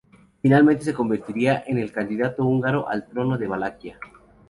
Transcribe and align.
Finalmente 0.41 0.83
se 0.83 0.95
convertiría 0.95 1.63
en 1.67 1.77
el 1.77 1.91
candidato 1.91 2.43
húngaro 2.43 2.89
al 2.89 3.07
trono 3.07 3.37
de 3.37 3.45
Valaquia. 3.47 3.99